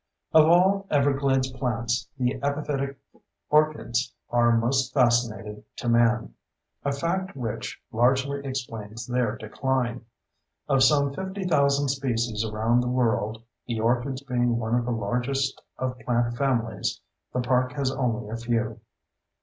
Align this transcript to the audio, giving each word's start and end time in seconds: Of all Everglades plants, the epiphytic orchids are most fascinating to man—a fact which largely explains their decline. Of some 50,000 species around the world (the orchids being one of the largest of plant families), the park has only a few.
Of 0.33 0.47
all 0.47 0.87
Everglades 0.89 1.51
plants, 1.51 2.07
the 2.17 2.31
epiphytic 2.41 2.97
orchids 3.51 4.11
are 4.31 4.57
most 4.57 4.91
fascinating 4.95 5.63
to 5.75 5.87
man—a 5.89 6.91
fact 6.91 7.35
which 7.37 7.79
largely 7.91 8.43
explains 8.43 9.05
their 9.05 9.35
decline. 9.37 10.03
Of 10.67 10.81
some 10.83 11.13
50,000 11.13 11.87
species 11.89 12.43
around 12.43 12.81
the 12.81 12.87
world 12.87 13.43
(the 13.67 13.79
orchids 13.79 14.23
being 14.23 14.57
one 14.57 14.73
of 14.73 14.85
the 14.85 14.91
largest 14.91 15.61
of 15.77 15.95
plant 15.99 16.35
families), 16.35 16.99
the 17.31 17.41
park 17.41 17.73
has 17.73 17.91
only 17.91 18.27
a 18.29 18.37
few. 18.37 18.79